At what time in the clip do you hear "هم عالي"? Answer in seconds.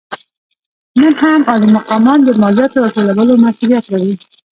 1.21-1.67